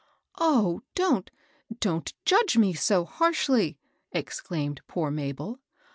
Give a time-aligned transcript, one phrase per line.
[0.53, 1.29] "Oh, don't—
[1.79, 3.77] don't judge me So harshly
[4.15, 5.59] I" ex claimed poor Mabel.